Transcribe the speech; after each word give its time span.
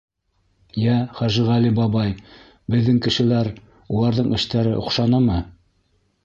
—Йә, 0.85 0.93
Хәжеғәли 1.19 1.69
бабай, 1.79 2.15
беҙҙең 2.77 2.97
кешеләр, 3.09 3.51
уларҙың 3.99 4.33
эштәре 4.39 4.73
оҡшанымы? 4.81 5.39